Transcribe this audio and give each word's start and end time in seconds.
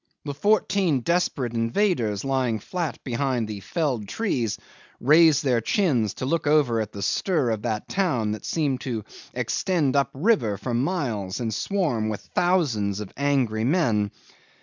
The 0.25 0.33
fourteen 0.33 1.01
desperate 1.01 1.53
invaders 1.53 2.25
lying 2.25 2.57
flat 2.57 2.97
behind 3.03 3.47
the 3.47 3.59
felled 3.59 4.07
trees 4.07 4.57
raised 4.99 5.43
their 5.43 5.61
chins 5.61 6.15
to 6.15 6.25
look 6.25 6.47
over 6.47 6.81
at 6.81 6.91
the 6.91 7.03
stir 7.03 7.51
of 7.51 7.61
that 7.61 7.87
town 7.87 8.31
that 8.31 8.43
seemed 8.43 8.81
to 8.81 9.03
extend 9.35 9.95
up 9.95 10.09
river 10.15 10.57
for 10.57 10.73
miles 10.73 11.39
and 11.39 11.53
swarm 11.53 12.09
with 12.09 12.21
thousands 12.33 12.99
of 12.99 13.13
angry 13.15 13.63
men. 13.63 14.09